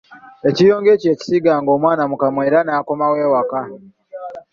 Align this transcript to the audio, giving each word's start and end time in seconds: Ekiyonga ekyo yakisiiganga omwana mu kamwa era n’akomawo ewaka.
Ekiyonga 0.49 0.89
ekyo 0.95 1.07
yakisiiganga 1.11 1.69
omwana 1.75 2.03
mu 2.09 2.15
kamwa 2.21 2.41
era 2.49 2.59
n’akomawo 2.63 3.15
ewaka. 3.25 3.61